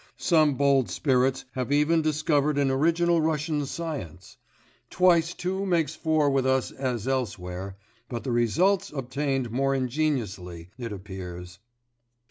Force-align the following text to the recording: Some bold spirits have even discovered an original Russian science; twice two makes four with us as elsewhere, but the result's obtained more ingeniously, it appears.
Some 0.17 0.55
bold 0.55 0.89
spirits 0.89 1.45
have 1.51 1.71
even 1.71 2.01
discovered 2.01 2.57
an 2.57 2.71
original 2.71 3.21
Russian 3.21 3.67
science; 3.67 4.37
twice 4.89 5.35
two 5.35 5.63
makes 5.63 5.93
four 5.93 6.31
with 6.31 6.43
us 6.47 6.71
as 6.71 7.07
elsewhere, 7.07 7.77
but 8.09 8.23
the 8.23 8.31
result's 8.31 8.91
obtained 8.91 9.51
more 9.51 9.75
ingeniously, 9.75 10.71
it 10.79 10.91
appears. 10.91 11.59